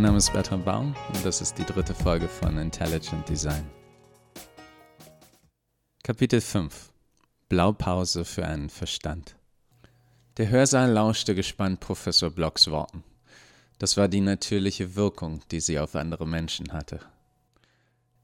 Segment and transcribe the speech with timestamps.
[0.00, 3.66] Mein Name ist Bertrand Baum und das ist die dritte Folge von Intelligent Design.
[6.02, 6.90] Kapitel 5
[7.50, 9.36] Blaupause für einen Verstand.
[10.38, 13.04] Der Hörsaal lauschte gespannt Professor Blocks Worten.
[13.78, 17.00] Das war die natürliche Wirkung, die sie auf andere Menschen hatte.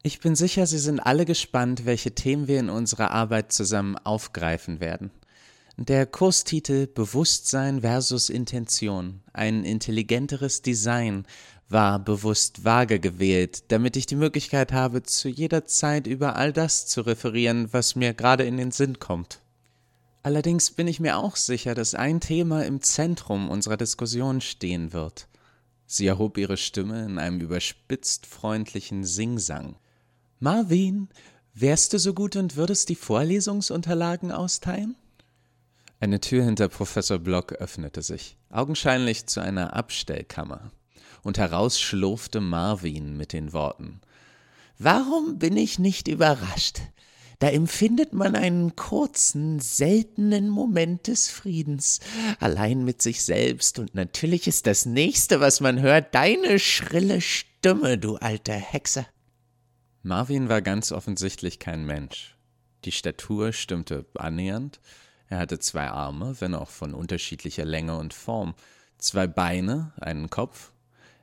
[0.03, 4.81] Ich bin sicher, Sie sind alle gespannt, welche Themen wir in unserer Arbeit zusammen aufgreifen
[4.81, 5.11] werden.
[5.79, 11.27] Der Kurstitel Bewusstsein versus Intention, ein intelligenteres Design,
[11.69, 16.87] war bewusst vage gewählt, damit ich die Möglichkeit habe, zu jeder Zeit über all das
[16.87, 19.41] zu referieren, was mir gerade in den Sinn kommt.
[20.23, 25.29] Allerdings bin ich mir auch sicher, dass ein Thema im Zentrum unserer Diskussion stehen wird.
[25.87, 29.77] Sie erhob ihre Stimme in einem überspitzt freundlichen Singsang.
[30.41, 31.09] Marvin,
[31.55, 34.97] wärst du so gut und würdest die Vorlesungsunterlagen austeilen?
[36.01, 40.73] Eine Tür hinter Professor Block öffnete sich, augenscheinlich zu einer Abstellkammer,
[41.23, 44.01] und heraus schlurfte Marvin mit den Worten
[44.79, 46.81] Warum bin ich nicht überrascht?
[47.39, 52.01] Da empfindet man einen kurzen, seltenen Moment des Friedens,
[52.41, 57.99] allein mit sich selbst, und natürlich ist das nächste, was man hört, deine schrille Stimme,
[57.99, 59.07] du alter Hexe.
[60.03, 62.37] Marvin war ganz offensichtlich kein Mensch.
[62.85, 64.81] Die Statur stimmte annähernd.
[65.29, 68.55] Er hatte zwei Arme, wenn auch von unterschiedlicher Länge und Form,
[68.99, 70.73] zwei Beine, einen Kopf.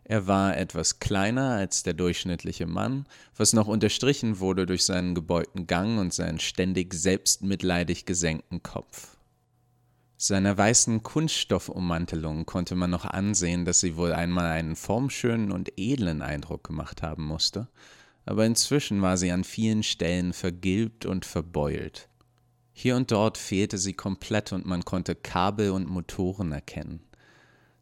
[0.06, 3.06] Er war etwas kleiner als der durchschnittliche Mann,
[3.38, 9.16] was noch unterstrichen wurde durch seinen gebeugten Gang und seinen ständig selbstmitleidig gesenkten Kopf.
[10.18, 16.22] Seiner weißen Kunststoffummantelung konnte man noch ansehen, dass sie wohl einmal einen formschönen und edlen
[16.22, 17.68] Eindruck gemacht haben musste,
[18.26, 22.10] aber inzwischen war sie an vielen Stellen vergilbt und verbeult.
[22.72, 27.02] Hier und dort fehlte sie komplett und man konnte Kabel und Motoren erkennen.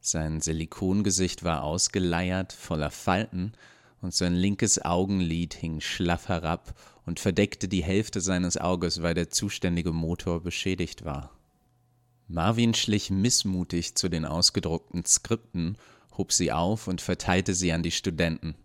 [0.03, 3.53] Sein Silikongesicht war ausgeleiert, voller Falten,
[4.01, 6.73] und sein linkes Augenlid hing schlaff herab
[7.05, 11.29] und verdeckte die Hälfte seines Auges, weil der zuständige Motor beschädigt war.
[12.27, 15.77] Marvin schlich missmutig zu den ausgedruckten Skripten,
[16.17, 18.55] hob sie auf und verteilte sie an die Studenten.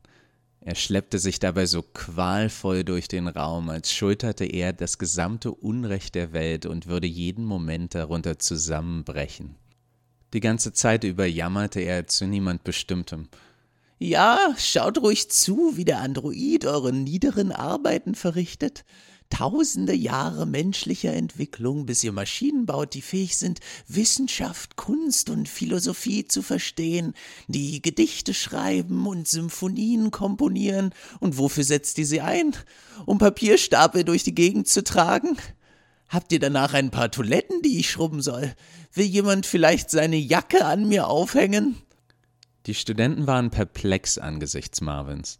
[0.63, 6.15] Er schleppte sich dabei so qualvoll durch den Raum, als schulterte er das gesamte Unrecht
[6.15, 9.57] der Welt und würde jeden Moment darunter zusammenbrechen.
[10.37, 13.31] Die ganze Zeit über jammerte er zu niemand Bestimmtem.
[13.99, 18.85] Ja, schaut ruhig zu, wie der Android eure niederen Arbeiten verrichtet
[19.31, 26.27] tausende Jahre menschlicher Entwicklung, bis ihr Maschinen baut, die fähig sind, Wissenschaft, Kunst und Philosophie
[26.27, 27.15] zu verstehen,
[27.49, 30.95] die Gedichte schreiben und Symphonien komponieren.
[31.19, 32.55] Und wofür setzt ihr sie ein?
[33.05, 35.37] Um Papierstapel durch die Gegend zu tragen?
[36.09, 38.55] Habt ihr danach ein paar Toiletten, die ich schrubben soll?
[38.93, 41.77] Will jemand vielleicht seine Jacke an mir aufhängen?
[42.67, 45.39] Die Studenten waren perplex angesichts Marvins.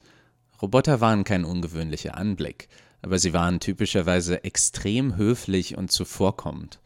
[0.61, 2.69] Roboter waren kein ungewöhnlicher Anblick
[3.07, 6.81] aber sie waren typischerweise extrem höflich und zuvorkommend.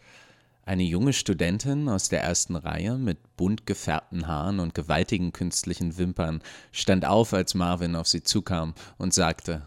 [0.65, 6.43] Eine junge Studentin aus der ersten Reihe mit bunt gefärbten Haaren und gewaltigen künstlichen Wimpern
[6.73, 9.67] stand auf, als Marvin auf sie zukam und sagte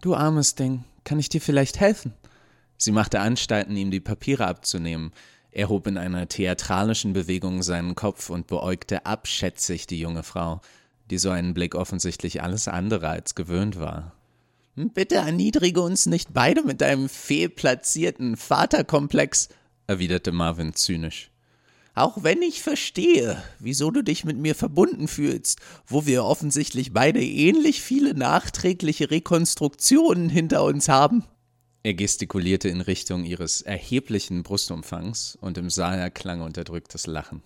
[0.00, 2.14] Du armes Ding, kann ich dir vielleicht helfen?
[2.78, 5.12] Sie machte Anstalten, ihm die Papiere abzunehmen.
[5.50, 10.60] Er hob in einer theatralischen Bewegung seinen Kopf und beäugte abschätzig die junge Frau,
[11.10, 14.12] die so einen Blick offensichtlich alles andere als gewöhnt war.
[14.76, 19.48] Bitte erniedrige uns nicht beide mit deinem fehlplatzierten Vaterkomplex,
[19.88, 21.32] erwiderte Marvin zynisch.
[21.96, 27.20] Auch wenn ich verstehe, wieso du dich mit mir verbunden fühlst, wo wir offensichtlich beide
[27.20, 31.24] ähnlich viele nachträgliche Rekonstruktionen hinter uns haben.
[31.88, 37.42] Er gestikulierte in Richtung ihres erheblichen Brustumfangs und im Saal erklang unterdrücktes Lachen.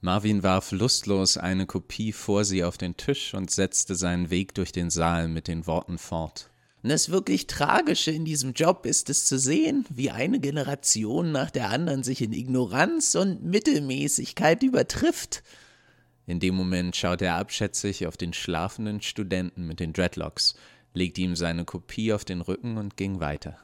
[0.00, 4.70] Marvin warf lustlos eine Kopie vor sie auf den Tisch und setzte seinen Weg durch
[4.70, 6.48] den Saal mit den Worten fort.
[6.84, 11.70] Das wirklich Tragische in diesem Job ist es zu sehen, wie eine Generation nach der
[11.70, 15.42] anderen sich in Ignoranz und Mittelmäßigkeit übertrifft.
[16.28, 20.54] In dem Moment schaute er abschätzig auf den schlafenden Studenten mit den Dreadlocks,
[20.96, 23.58] legte ihm seine Kopie auf den Rücken und ging weiter.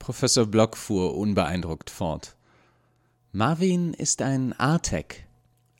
[0.00, 2.36] Professor Block fuhr unbeeindruckt fort.
[3.30, 5.26] Marvin ist ein Artec,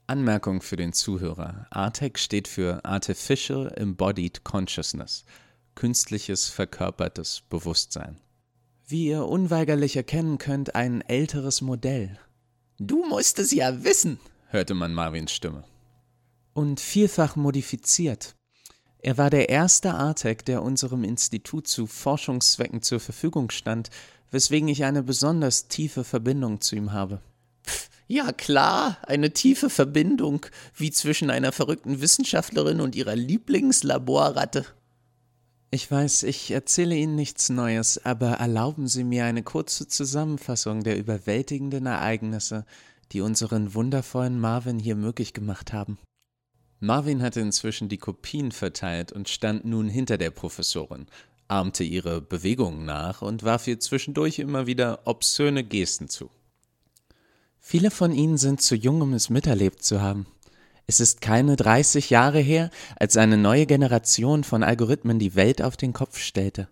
[0.07, 1.67] Anmerkung für den Zuhörer.
[1.71, 5.25] ARTEC steht für Artificial Embodied Consciousness,
[5.75, 8.21] künstliches verkörpertes Bewusstsein.
[8.87, 12.17] Wie ihr unweigerlich erkennen könnt, ein älteres Modell.
[12.79, 15.65] Du musst es ja wissen, hörte man Marvins Stimme.
[16.55, 18.36] Und vielfach modifiziert.
[19.07, 23.89] Er war der erste Artec, der unserem Institut zu Forschungszwecken zur Verfügung stand,
[24.33, 27.21] weswegen ich eine besonders tiefe Verbindung zu ihm habe.
[28.09, 34.67] Ja klar, eine tiefe Verbindung, wie zwischen einer verrückten Wissenschaftlerin und ihrer Lieblingslaborratte.
[35.71, 40.99] Ich weiß, ich erzähle Ihnen nichts Neues, aber erlauben Sie mir eine kurze Zusammenfassung der
[40.99, 42.67] überwältigenden Ereignisse,
[43.13, 45.97] die unseren wundervollen Marvin hier möglich gemacht haben.
[46.81, 51.07] Marvin hatte inzwischen die Kopien verteilt und stand nun hinter der Professorin,
[51.49, 56.31] ahmte ihre Bewegungen nach und warf ihr zwischendurch immer wieder obszöne Gesten zu.
[57.61, 60.27] Viele von Ihnen sind zu jung, um es miterlebt zu haben.
[60.87, 65.77] Es ist keine 30 Jahre her, als eine neue Generation von Algorithmen die Welt auf
[65.77, 66.69] den Kopf stellte.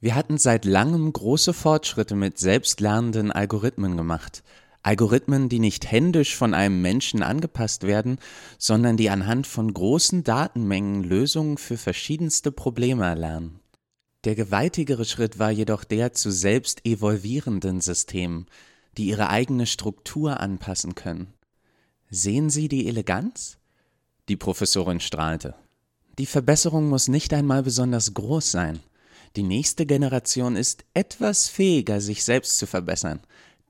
[0.00, 4.42] Wir hatten seit langem große Fortschritte mit selbstlernenden Algorithmen gemacht.
[4.82, 8.18] Algorithmen, die nicht händisch von einem Menschen angepasst werden,
[8.58, 13.60] sondern die anhand von großen Datenmengen Lösungen für verschiedenste Probleme erlernen.
[14.24, 18.46] Der gewaltigere Schritt war jedoch der zu selbst evolvierenden Systemen,
[18.96, 21.32] die ihre eigene Struktur anpassen können.
[22.10, 23.58] Sehen Sie die Eleganz?
[24.28, 25.54] Die Professorin strahlte.
[26.18, 28.80] Die Verbesserung muss nicht einmal besonders groß sein.
[29.34, 33.20] Die nächste Generation ist etwas fähiger, sich selbst zu verbessern.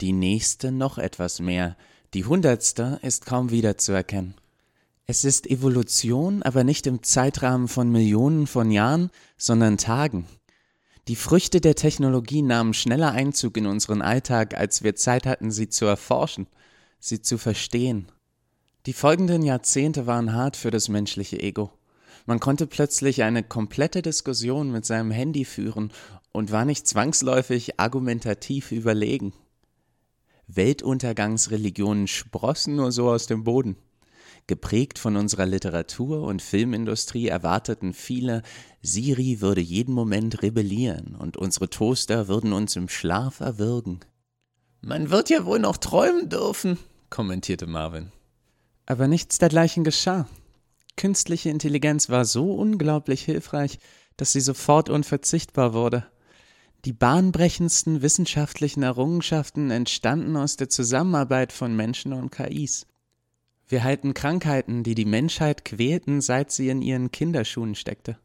[0.02, 1.76] Die nächste noch etwas mehr.
[2.12, 4.34] Die hundertste ist kaum wiederzuerkennen.
[5.06, 10.26] Es ist Evolution, aber nicht im Zeitrahmen von Millionen von Jahren, sondern Tagen.
[11.06, 15.68] Die Früchte der Technologie nahmen schneller Einzug in unseren Alltag, als wir Zeit hatten, sie
[15.68, 16.48] zu erforschen,
[16.98, 18.10] sie zu verstehen.
[18.86, 21.70] Die folgenden Jahrzehnte waren hart für das menschliche Ego.
[22.26, 25.92] Man konnte plötzlich eine komplette Diskussion mit seinem Handy führen
[26.32, 29.32] und war nicht zwangsläufig argumentativ überlegen.
[30.54, 33.76] Weltuntergangsreligionen sprossen nur so aus dem Boden.
[34.46, 38.42] Geprägt von unserer Literatur und Filmindustrie erwarteten viele,
[38.82, 44.00] Siri würde jeden Moment rebellieren und unsere Toaster würden uns im Schlaf erwürgen.
[44.80, 46.78] Man wird ja wohl noch träumen dürfen,
[47.08, 48.10] kommentierte Marvin.
[48.84, 50.26] Aber nichts dergleichen geschah.
[50.96, 53.78] Künstliche Intelligenz war so unglaublich hilfreich,
[54.16, 56.04] dass sie sofort unverzichtbar wurde.
[56.84, 62.86] Die bahnbrechendsten wissenschaftlichen Errungenschaften entstanden aus der Zusammenarbeit von Menschen und KIs.
[63.68, 68.18] Wir halten Krankheiten, die die Menschheit quälten, seit sie in ihren Kinderschuhen steckte.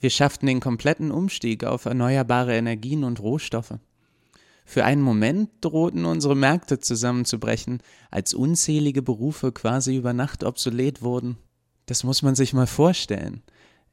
[0.00, 3.78] Wir schafften den kompletten Umstieg auf erneuerbare Energien und Rohstoffe.
[4.66, 11.38] Für einen Moment drohten unsere Märkte zusammenzubrechen, als unzählige Berufe quasi über Nacht obsolet wurden.
[11.86, 13.42] Das muss man sich mal vorstellen.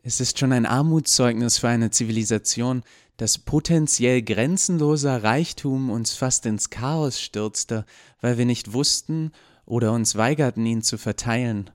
[0.04, 2.84] Es ist schon ein Armutszeugnis für eine Zivilisation,
[3.18, 7.86] dass potenziell grenzenloser Reichtum uns fast ins Chaos stürzte,
[8.22, 9.32] weil wir nicht wussten
[9.66, 11.70] oder uns weigerten, ihn zu verteilen.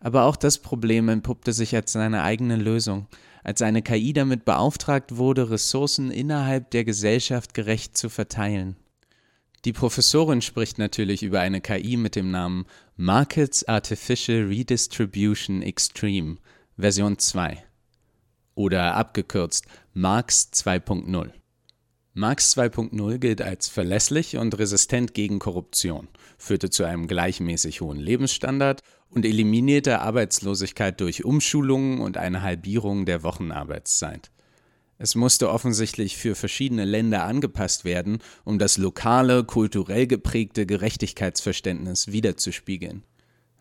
[0.00, 3.06] Aber auch das Problem entpuppte sich als seine eigene Lösung
[3.44, 8.76] als eine KI damit beauftragt wurde, Ressourcen innerhalb der Gesellschaft gerecht zu verteilen.
[9.64, 12.66] Die Professorin spricht natürlich über eine KI mit dem Namen
[12.96, 16.36] Markets Artificial Redistribution Extreme
[16.76, 17.62] Version 2
[18.54, 21.30] oder abgekürzt Marx 2.0.
[22.14, 28.82] Marx 2.0 gilt als verlässlich und resistent gegen Korruption, führte zu einem gleichmäßig hohen Lebensstandard
[29.08, 34.30] und eliminierte Arbeitslosigkeit durch Umschulungen und eine Halbierung der Wochenarbeitszeit.
[34.98, 43.02] Es musste offensichtlich für verschiedene Länder angepasst werden, um das lokale, kulturell geprägte Gerechtigkeitsverständnis wiederzuspiegeln.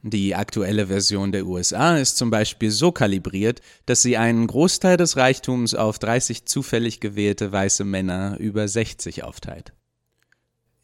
[0.04, 5.16] Die aktuelle Version der USA ist zum Beispiel so kalibriert, dass sie einen Großteil des
[5.16, 9.74] Reichtums auf 30 zufällig gewählte weiße Männer über 60 aufteilt.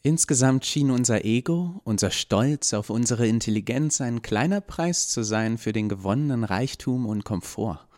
[0.02, 5.72] Insgesamt schien unser Ego, unser Stolz auf unsere Intelligenz ein kleiner Preis zu sein für
[5.72, 7.88] den gewonnenen Reichtum und Komfort.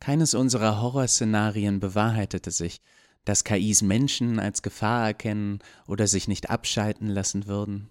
[0.00, 2.80] Keines unserer Horrorszenarien bewahrheitete sich,
[3.24, 7.88] dass KIs Menschen als Gefahr erkennen oder sich nicht abschalten lassen würden.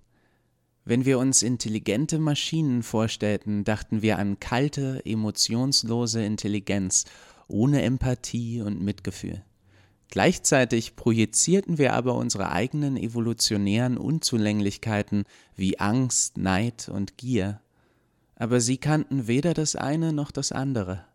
[0.85, 7.05] Wenn wir uns intelligente Maschinen vorstellten, dachten wir an kalte, emotionslose Intelligenz
[7.47, 9.43] ohne Empathie und Mitgefühl.
[10.09, 15.23] Gleichzeitig projizierten wir aber unsere eigenen evolutionären Unzulänglichkeiten
[15.55, 17.61] wie Angst, Neid und Gier.
[18.35, 21.05] Aber sie kannten weder das eine noch das andere.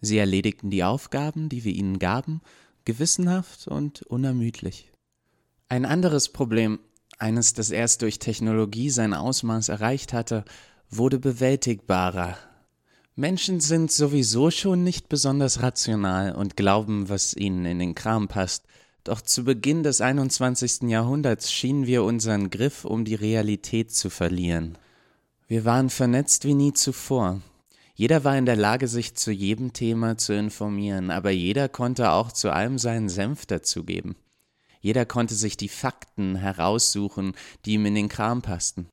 [0.00, 2.40] Sie erledigten die Aufgaben, die wir ihnen gaben,
[2.84, 4.92] gewissenhaft und unermüdlich.
[5.68, 6.78] Ein anderes Problem,
[7.18, 10.44] eines, das erst durch Technologie sein Ausmaß erreicht hatte,
[10.90, 12.36] wurde bewältigbarer.
[13.16, 18.64] Menschen sind sowieso schon nicht besonders rational und glauben, was ihnen in den Kram passt.
[19.02, 20.82] Doch zu Beginn des 21.
[20.82, 24.78] Jahrhunderts schienen wir unseren Griff um die Realität zu verlieren.
[25.48, 27.40] Wir waren vernetzt wie nie zuvor.
[27.94, 32.30] Jeder war in der Lage, sich zu jedem Thema zu informieren, aber jeder konnte auch
[32.30, 34.14] zu allem seinen Senf dazugeben.
[34.80, 38.88] Jeder konnte sich die Fakten heraussuchen, die ihm in den Kram passten.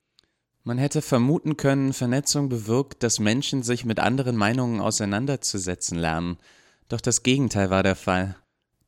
[0.63, 6.38] Man hätte vermuten können, Vernetzung bewirkt, dass Menschen sich mit anderen Meinungen auseinanderzusetzen lernen.
[6.89, 8.36] Doch das Gegenteil war der Fall.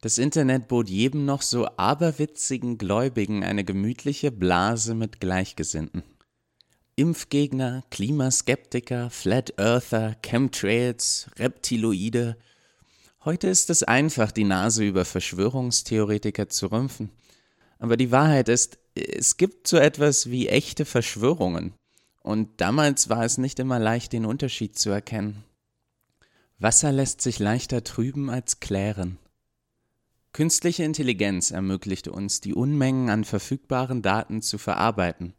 [0.02, 6.04] Das Internet bot jedem noch so aberwitzigen Gläubigen eine gemütliche Blase mit Gleichgesinnten.
[6.96, 12.38] Impfgegner, Klimaskeptiker, Flat Earther, Chemtrails, Reptiloide.
[13.28, 17.10] Heute ist es einfach, die Nase über Verschwörungstheoretiker zu rümpfen.
[17.78, 21.74] Aber die Wahrheit ist, es gibt so etwas wie echte Verschwörungen.
[22.22, 25.44] Und damals war es nicht immer leicht, den Unterschied zu erkennen.
[26.58, 29.18] Wasser lässt sich leichter trüben als klären.
[30.32, 35.34] Künstliche Intelligenz ermöglichte uns, die Unmengen an verfügbaren Daten zu verarbeiten.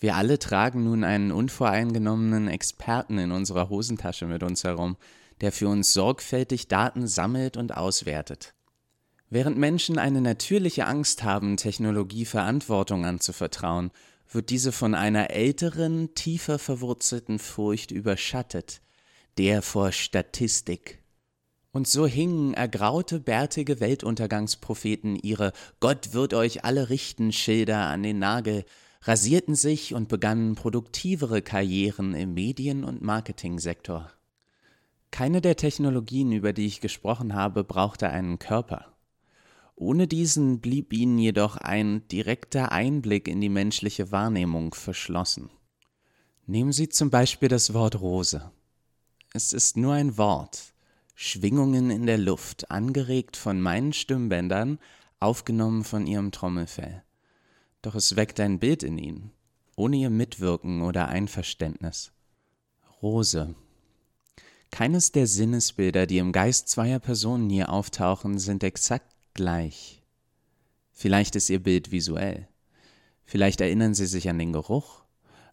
[0.00, 4.96] Wir alle tragen nun einen unvoreingenommenen Experten in unserer Hosentasche mit uns herum,
[5.42, 8.54] der für uns sorgfältig Daten sammelt und auswertet.
[9.28, 13.90] Während Menschen eine natürliche Angst haben, Technologie Verantwortung anzuvertrauen,
[14.30, 18.80] wird diese von einer älteren, tiefer verwurzelten Furcht überschattet,
[19.36, 21.02] der vor Statistik.
[21.72, 28.18] Und so hingen ergraute, bärtige Weltuntergangspropheten ihre Gott wird euch alle richten Schilder an den
[28.18, 28.64] Nagel,
[29.02, 34.10] rasierten sich und begannen produktivere Karrieren im Medien- und Marketingsektor.
[35.12, 38.96] Keine der Technologien, über die ich gesprochen habe, brauchte einen Körper.
[39.76, 45.50] Ohne diesen blieb ihnen jedoch ein direkter Einblick in die menschliche Wahrnehmung verschlossen.
[46.46, 48.50] Nehmen Sie zum Beispiel das Wort Rose.
[49.34, 50.72] Es ist nur ein Wort,
[51.14, 54.78] Schwingungen in der Luft, angeregt von meinen Stimmbändern,
[55.20, 57.02] aufgenommen von ihrem Trommelfell.
[57.82, 59.30] Doch es weckt ein Bild in ihnen,
[59.76, 62.12] ohne ihr Mitwirken oder Einverständnis.
[63.02, 63.54] Rose.
[64.72, 70.02] Keines der Sinnesbilder, die im Geist zweier Personen hier auftauchen, sind exakt gleich.
[70.90, 72.48] Vielleicht ist ihr Bild visuell.
[73.26, 75.02] Vielleicht erinnern sie sich an den Geruch,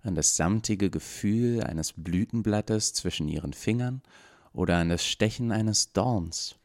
[0.03, 4.01] an das samtige Gefühl eines Blütenblattes zwischen ihren Fingern
[4.53, 6.55] oder an das Stechen eines Dorns.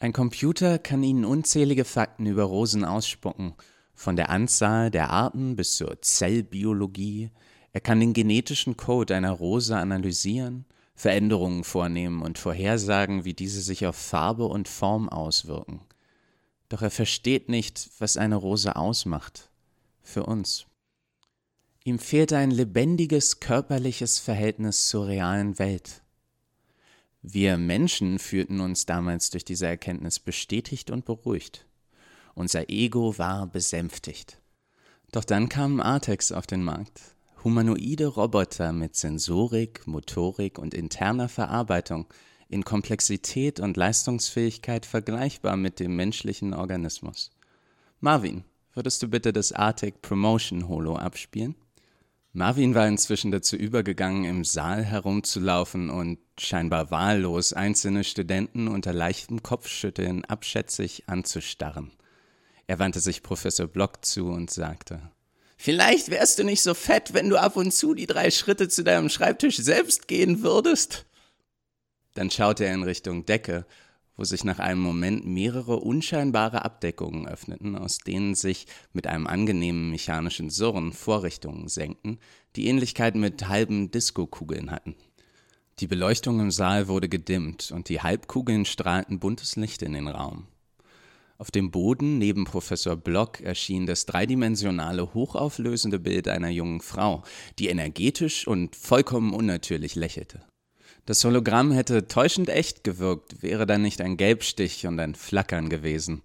[0.00, 3.54] Ein Computer kann Ihnen unzählige Fakten über Rosen ausspucken,
[3.94, 7.30] von der Anzahl der Arten bis zur Zellbiologie.
[7.72, 10.64] Er kann den genetischen Code einer Rose analysieren,
[11.00, 15.80] Veränderungen vornehmen und vorhersagen, wie diese sich auf Farbe und Form auswirken.
[16.68, 19.48] Doch er versteht nicht, was eine Rose ausmacht.
[20.02, 20.66] Für uns.
[21.84, 26.02] Ihm fehlt ein lebendiges körperliches Verhältnis zur realen Welt.
[27.22, 31.66] Wir Menschen fühlten uns damals durch diese Erkenntnis bestätigt und beruhigt.
[32.34, 34.38] Unser Ego war besänftigt.
[35.12, 37.00] Doch dann kamen Artex auf den Markt.
[37.42, 42.06] Humanoide Roboter mit Sensorik, Motorik und interner Verarbeitung
[42.50, 47.30] in Komplexität und Leistungsfähigkeit vergleichbar mit dem menschlichen Organismus.
[48.00, 48.44] Marvin,
[48.74, 51.54] würdest du bitte das Artec Promotion Holo abspielen?
[52.34, 59.42] Marvin war inzwischen dazu übergegangen, im Saal herumzulaufen und scheinbar wahllos einzelne Studenten unter leichtem
[59.42, 61.90] Kopfschütteln abschätzig anzustarren.
[62.66, 65.10] Er wandte sich Professor Block zu und sagte,
[65.62, 68.82] Vielleicht wärst du nicht so fett, wenn du ab und zu die drei Schritte zu
[68.82, 71.06] deinem Schreibtisch selbst gehen würdest.
[72.14, 73.66] Dann schaute er in Richtung Decke
[74.20, 79.88] wo sich nach einem Moment mehrere unscheinbare Abdeckungen öffneten, aus denen sich mit einem angenehmen
[79.88, 82.18] mechanischen Surren Vorrichtungen senkten,
[82.54, 84.94] die Ähnlichkeit mit halben Diskokugeln hatten.
[85.78, 90.46] Die Beleuchtung im Saal wurde gedimmt und die Halbkugeln strahlten buntes Licht in den Raum.
[91.40, 97.22] Auf dem Boden neben Professor Block erschien das dreidimensionale, hochauflösende Bild einer jungen Frau,
[97.58, 100.42] die energetisch und vollkommen unnatürlich lächelte.
[101.06, 106.20] Das Hologramm hätte täuschend echt gewirkt, wäre da nicht ein Gelbstich und ein Flackern gewesen.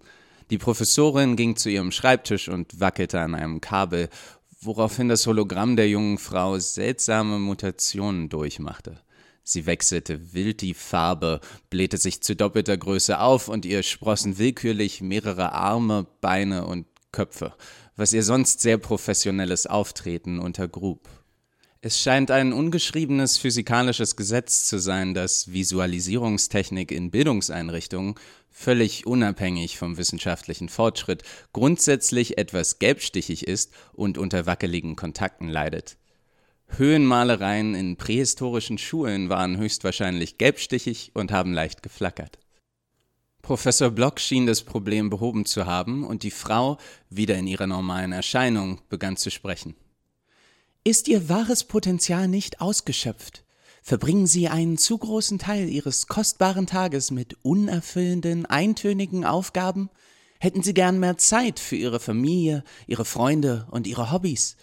[0.50, 4.10] Die Professorin ging zu ihrem Schreibtisch und wackelte an einem Kabel,
[4.60, 9.00] woraufhin das Hologramm der jungen Frau seltsame Mutationen durchmachte.
[9.48, 15.02] Sie wechselte wild die Farbe, blähte sich zu doppelter Größe auf und ihr sprossen willkürlich
[15.02, 17.54] mehrere Arme, Beine und Köpfe,
[17.94, 21.08] was ihr sonst sehr professionelles Auftreten untergrub.
[21.80, 28.16] Es scheint ein ungeschriebenes physikalisches Gesetz zu sein, dass Visualisierungstechnik in Bildungseinrichtungen
[28.50, 31.22] völlig unabhängig vom wissenschaftlichen Fortschritt
[31.52, 35.98] grundsätzlich etwas gelbstichig ist und unter wackeligen Kontakten leidet.
[36.68, 42.38] Höhenmalereien in prähistorischen Schulen waren höchstwahrscheinlich gelbstichig und haben leicht geflackert.
[43.42, 46.78] Professor Block schien das Problem behoben zu haben und die Frau,
[47.10, 49.76] wieder in ihrer normalen Erscheinung, begann zu sprechen.
[50.82, 53.44] Ist Ihr wahres Potenzial nicht ausgeschöpft?
[53.82, 59.90] Verbringen Sie einen zu großen Teil Ihres kostbaren Tages mit unerfüllenden, eintönigen Aufgaben?
[60.40, 64.56] Hätten Sie gern mehr Zeit für Ihre Familie, Ihre Freunde und Ihre Hobbys?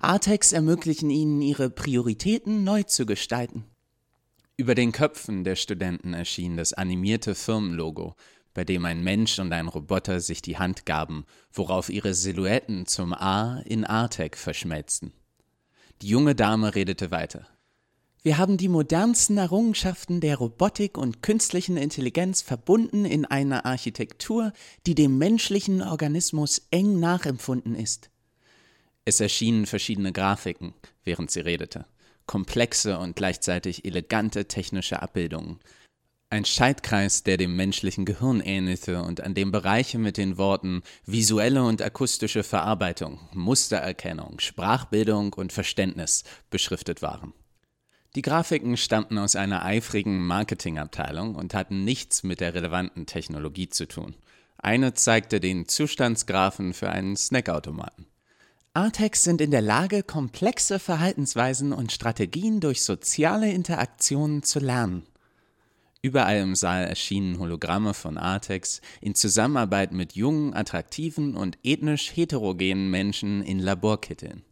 [0.00, 3.64] Artex ermöglichen Ihnen, Ihre Prioritäten neu zu gestalten.
[4.56, 8.14] Über den Köpfen der Studenten erschien das animierte Firmenlogo,
[8.54, 13.12] bei dem ein Mensch und ein Roboter sich die Hand gaben, worauf ihre Silhouetten zum
[13.14, 15.12] A in Artec verschmelzten.
[16.02, 17.46] Die junge Dame redete weiter.
[18.22, 24.52] Wir haben die modernsten Errungenschaften der Robotik und künstlichen Intelligenz verbunden in einer Architektur,
[24.86, 28.11] die dem menschlichen Organismus eng nachempfunden ist.
[29.04, 31.86] Es erschienen verschiedene Grafiken, während sie redete,
[32.26, 35.58] komplexe und gleichzeitig elegante technische Abbildungen,
[36.32, 41.62] ein Schaltkreis, der dem menschlichen Gehirn ähnelte und an dem Bereiche mit den Worten visuelle
[41.62, 47.34] und akustische Verarbeitung, Mustererkennung, Sprachbildung und Verständnis beschriftet waren.
[48.14, 53.86] Die Grafiken stammten aus einer eifrigen Marketingabteilung und hatten nichts mit der relevanten Technologie zu
[53.86, 54.16] tun.
[54.56, 58.06] Eine zeigte den Zustandsgraphen für einen Snackautomaten.
[58.74, 65.02] Artex sind in der Lage, komplexe Verhaltensweisen und Strategien durch soziale Interaktionen zu lernen.
[66.00, 72.90] Überall im Saal erschienen Hologramme von Artex in Zusammenarbeit mit jungen, attraktiven und ethnisch heterogenen
[72.90, 74.42] Menschen in Laborkitteln.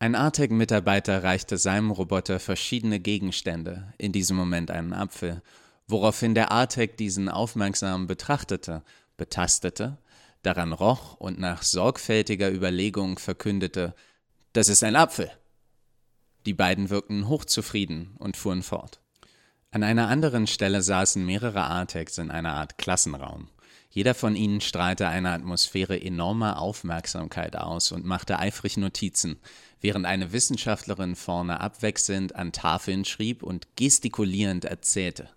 [0.00, 5.40] Ein Artec-Mitarbeiter reichte seinem Roboter verschiedene Gegenstände, in diesem Moment einen Apfel,
[5.86, 8.82] woraufhin der Artec diesen aufmerksam betrachtete,
[9.16, 9.98] betastete,
[10.46, 13.94] daran roch und nach sorgfältiger Überlegung verkündete,
[14.52, 15.30] das ist ein Apfel.
[16.46, 19.00] Die beiden wirkten hochzufrieden und fuhren fort.
[19.72, 23.50] An einer anderen Stelle saßen mehrere Artex in einer Art Klassenraum.
[23.90, 29.40] Jeder von ihnen strahlte eine Atmosphäre enormer Aufmerksamkeit aus und machte eifrig Notizen,
[29.80, 35.28] während eine Wissenschaftlerin vorne abwechselnd an Tafeln schrieb und gestikulierend erzählte.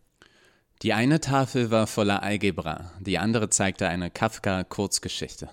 [0.82, 5.50] Die eine Tafel war voller Algebra, die andere zeigte eine Kafka-Kurzgeschichte.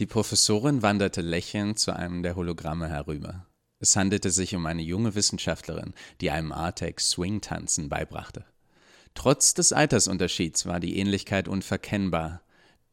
[0.00, 3.46] Die Professorin wanderte lächelnd zu einem der Hologramme herüber.
[3.78, 8.44] Es handelte sich um eine junge Wissenschaftlerin, die einem Artex Swing-Tanzen beibrachte.
[9.14, 12.42] Trotz des Altersunterschieds war die Ähnlichkeit unverkennbar.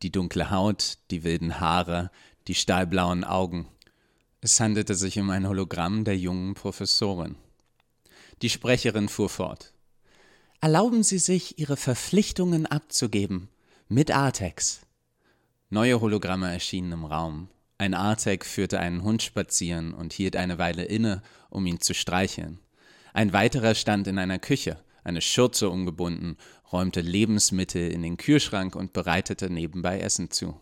[0.04, 2.12] Die dunkle Haut, die wilden Haare,
[2.48, 3.68] die stahlblauen Augen.
[4.42, 7.36] Es handelte sich um ein Hologramm der jungen Professorin.
[8.44, 9.74] Die Sprecherin fuhr fort.
[10.60, 13.50] Erlauben Sie sich, Ihre Verpflichtungen abzugeben.
[13.90, 14.82] Mit Artex.
[15.70, 17.50] Neue Hologramme erschienen im Raum.
[17.78, 22.60] Ein Artek führte einen Hund spazieren und hielt eine Weile inne, um ihn zu streicheln.
[23.14, 26.38] Ein weiterer stand in einer Küche eine Schürze umgebunden,
[26.72, 30.60] räumte Lebensmittel in den Kühlschrank und bereitete nebenbei Essen zu.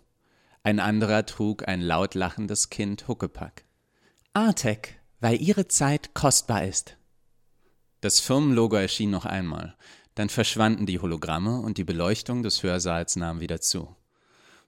[0.61, 3.65] Ein anderer trug ein laut lachendes Kind Huckepack.
[4.33, 6.95] Artek, weil ihre Zeit kostbar ist.
[8.05, 9.75] Das Firmenlogo erschien noch einmal,
[10.13, 13.95] dann verschwanden die Hologramme und die Beleuchtung des Hörsaals nahm wieder zu.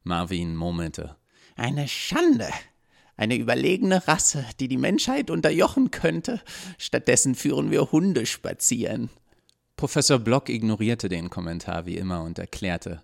[0.01, 1.17] Marvin murmelte.
[1.55, 2.49] Eine Schande.
[3.15, 6.41] Eine überlegene Rasse, die die Menschheit unterjochen könnte.
[6.79, 9.11] Stattdessen führen wir Hunde spazieren.
[9.75, 13.03] Professor Block ignorierte den Kommentar wie immer und erklärte,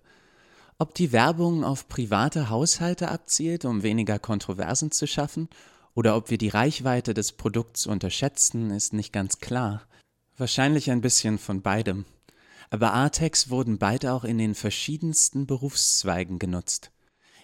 [0.78, 5.48] ob die Werbung auf private Haushalte abzielt, um weniger Kontroversen zu schaffen,
[5.94, 9.86] oder ob wir die Reichweite des Produkts unterschätzen, ist nicht ganz klar.
[10.36, 12.04] Wahrscheinlich ein bisschen von beidem.
[12.70, 16.90] Aber Artex wurden beide auch in den verschiedensten Berufszweigen genutzt.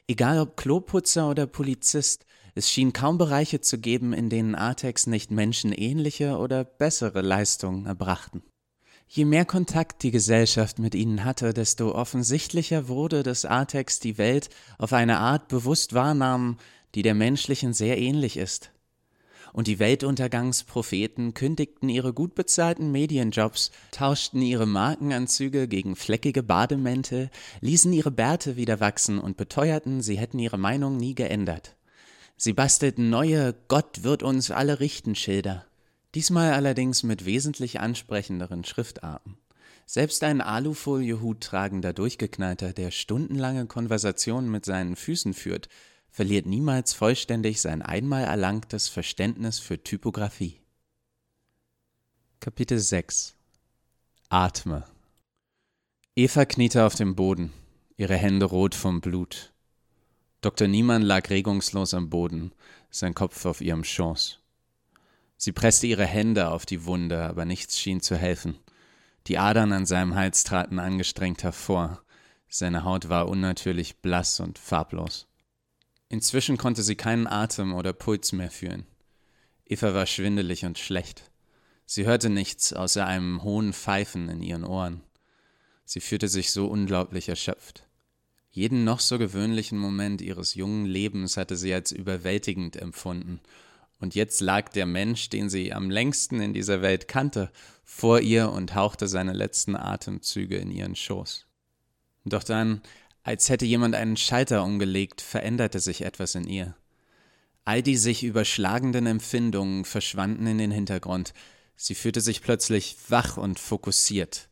[0.08, 2.26] Egal ob Kloputzer oder Polizist,
[2.56, 8.42] es schien kaum Bereiche zu geben, in denen Artex nicht menschenähnliche oder bessere Leistungen erbrachten.
[9.06, 14.50] Je mehr Kontakt die Gesellschaft mit ihnen hatte, desto offensichtlicher wurde, dass Artex die Welt
[14.78, 16.58] auf eine Art bewusst wahrnahm,
[16.96, 18.72] die der menschlichen sehr ähnlich ist.
[19.52, 27.92] Und die Weltuntergangspropheten kündigten ihre gut bezahlten Medienjobs, tauschten ihre Markenanzüge gegen fleckige Bademäntel, ließen
[27.92, 31.76] ihre Bärte wieder wachsen und beteuerten, sie hätten ihre Meinung nie geändert.
[32.36, 35.66] Sie bastelten neue Gott wird uns alle richten Schilder
[36.16, 39.38] Diesmal allerdings mit wesentlich ansprechenderen Schriftarten.
[39.86, 45.68] Selbst ein Alufoliehut tragender Durchgeknallter, der stundenlange Konversationen mit seinen Füßen führt,
[46.10, 50.60] verliert niemals vollständig sein einmal erlangtes Verständnis für Typografie.
[52.40, 53.34] Kapitel 6
[54.28, 54.84] Atme
[56.16, 57.52] Eva kniete auf dem Boden,
[57.96, 59.52] ihre Hände rot vom Blut.
[60.40, 60.68] Dr.
[60.68, 62.52] Niemann lag regungslos am Boden,
[62.90, 64.40] sein Kopf auf ihrem Schoß.
[65.36, 68.58] Sie presste ihre Hände auf die Wunde, aber nichts schien zu helfen.
[69.26, 72.02] Die Adern an seinem Hals traten angestrengt hervor.
[72.48, 75.29] Seine Haut war unnatürlich blass und farblos.
[76.10, 78.84] Inzwischen konnte sie keinen Atem oder Puls mehr fühlen.
[79.64, 81.30] Eva war schwindelig und schlecht.
[81.86, 85.02] Sie hörte nichts außer einem hohen Pfeifen in ihren Ohren.
[85.84, 87.84] Sie fühlte sich so unglaublich erschöpft.
[88.50, 93.40] Jeden noch so gewöhnlichen Moment ihres jungen Lebens hatte sie als überwältigend empfunden.
[94.00, 97.52] Und jetzt lag der Mensch, den sie am längsten in dieser Welt kannte,
[97.84, 101.46] vor ihr und hauchte seine letzten Atemzüge in ihren Schoß.
[102.24, 102.82] Doch dann,
[103.22, 106.74] als hätte jemand einen Schalter umgelegt, veränderte sich etwas in ihr.
[107.64, 111.34] All die sich überschlagenden Empfindungen verschwanden in den Hintergrund.
[111.76, 114.48] Sie fühlte sich plötzlich wach und fokussiert.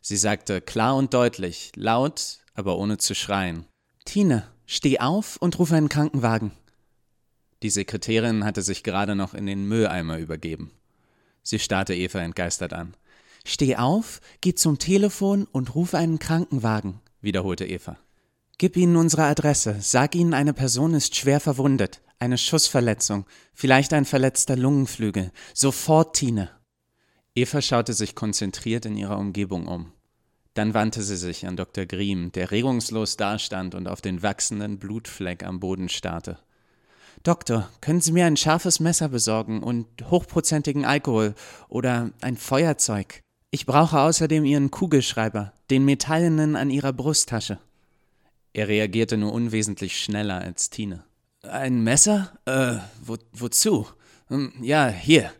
[0.00, 3.66] Sie sagte klar und deutlich, laut, aber ohne zu schreien.
[4.04, 6.52] Tine, steh auf und ruf einen Krankenwagen.
[7.62, 10.72] Die Sekretärin hatte sich gerade noch in den Mülleimer übergeben.
[11.42, 12.96] Sie starrte Eva entgeistert an.
[13.44, 17.98] Steh auf, geh zum Telefon und ruf einen Krankenwagen, wiederholte Eva.
[18.62, 24.04] Gib ihnen unsere Adresse, sag ihnen, eine Person ist schwer verwundet, eine Schussverletzung, vielleicht ein
[24.04, 25.32] verletzter Lungenflügel.
[25.52, 26.48] Sofort, Tine.
[27.34, 29.90] Eva schaute sich konzentriert in ihrer Umgebung um.
[30.54, 31.86] Dann wandte sie sich an Dr.
[31.86, 36.38] Griem, der regungslos dastand und auf den wachsenden Blutfleck am Boden starrte.
[37.24, 41.34] Doktor, können Sie mir ein scharfes Messer besorgen und hochprozentigen Alkohol
[41.68, 43.22] oder ein Feuerzeug?
[43.50, 47.58] Ich brauche außerdem Ihren Kugelschreiber, den metallenen an Ihrer Brusttasche.
[48.52, 51.04] Er reagierte nur unwesentlich schneller als Tine.
[51.42, 52.38] Ein Messer?
[52.44, 53.86] Äh, wo, wozu?
[54.28, 55.32] Hm, ja, hier.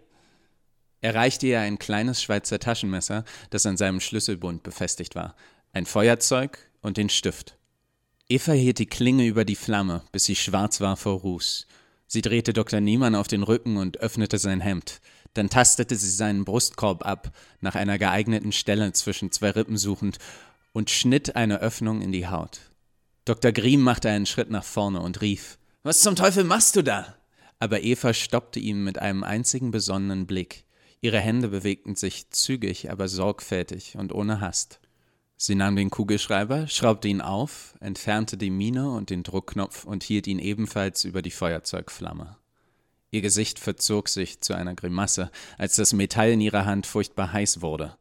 [1.00, 5.34] Er reichte ihr ein kleines Schweizer Taschenmesser, das an seinem Schlüsselbund befestigt war,
[5.72, 7.56] ein Feuerzeug und den Stift.
[8.28, 11.66] Eva hielt die Klinge über die Flamme, bis sie schwarz war vor Ruß.
[12.06, 12.80] Sie drehte Dr.
[12.80, 15.00] Niemann auf den Rücken und öffnete sein Hemd.
[15.34, 20.18] Dann tastete sie seinen Brustkorb ab, nach einer geeigneten Stelle zwischen zwei Rippen suchend,
[20.72, 22.71] und schnitt eine Öffnung in die Haut.
[23.24, 23.52] Dr.
[23.52, 27.16] Griem machte einen Schritt nach vorne und rief: Was zum Teufel machst du da?
[27.60, 30.64] Aber Eva stoppte ihn mit einem einzigen besonnenen Blick.
[31.00, 34.80] Ihre Hände bewegten sich zügig, aber sorgfältig und ohne Hast.
[35.36, 40.28] Sie nahm den Kugelschreiber, schraubte ihn auf, entfernte die Mine und den Druckknopf und hielt
[40.28, 42.36] ihn ebenfalls über die Feuerzeugflamme.
[43.10, 47.60] Ihr Gesicht verzog sich zu einer Grimasse, als das Metall in ihrer Hand furchtbar heiß
[47.60, 47.96] wurde.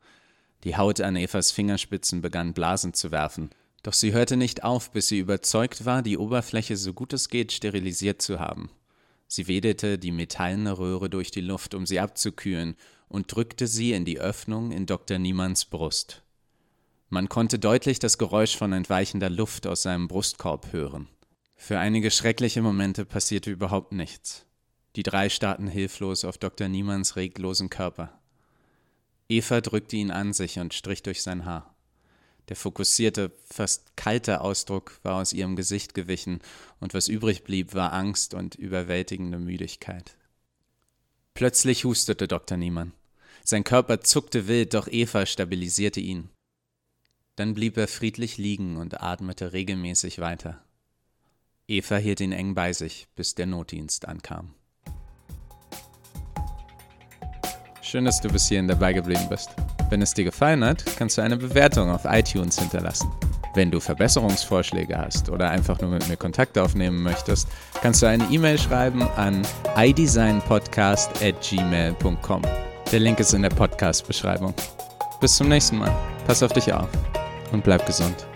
[0.63, 3.49] Die Haut an Evas Fingerspitzen begann Blasen zu werfen,
[3.83, 7.51] doch sie hörte nicht auf, bis sie überzeugt war, die Oberfläche so gut es geht
[7.51, 8.69] sterilisiert zu haben.
[9.27, 12.75] Sie wedelte die metallene Röhre durch die Luft, um sie abzukühlen,
[13.07, 15.19] und drückte sie in die Öffnung in Dr.
[15.19, 16.23] Niemanns Brust.
[17.09, 21.07] Man konnte deutlich das Geräusch von entweichender Luft aus seinem Brustkorb hören.
[21.55, 24.45] Für einige schreckliche Momente passierte überhaupt nichts.
[24.95, 26.67] Die drei starrten hilflos auf Dr.
[26.67, 28.19] Niemanns reglosen Körper.
[29.29, 31.70] Eva drückte ihn an sich und strich durch sein Haar.
[32.51, 36.41] Der fokussierte, fast kalte Ausdruck war aus ihrem Gesicht gewichen,
[36.81, 40.17] und was übrig blieb, war Angst und überwältigende Müdigkeit.
[41.33, 42.57] Plötzlich hustete Dr.
[42.57, 42.91] Niemann.
[43.45, 46.27] Sein Körper zuckte wild, doch Eva stabilisierte ihn.
[47.37, 50.61] Dann blieb er friedlich liegen und atmete regelmäßig weiter.
[51.69, 54.55] Eva hielt ihn eng bei sich, bis der Notdienst ankam.
[57.81, 59.51] Schön, dass du bis hierhin dabei geblieben bist.
[59.91, 63.11] Wenn es dir gefallen hat, kannst du eine Bewertung auf iTunes hinterlassen.
[63.55, 67.49] Wenn du Verbesserungsvorschläge hast oder einfach nur mit mir Kontakt aufnehmen möchtest,
[67.81, 69.41] kannst du eine E-Mail schreiben an
[69.77, 72.41] idesignpodcast@gmail.com.
[72.89, 74.53] Der Link ist in der Podcast-Beschreibung.
[75.19, 75.91] Bis zum nächsten Mal.
[76.25, 76.87] Pass auf dich auf
[77.51, 78.30] und bleib gesund.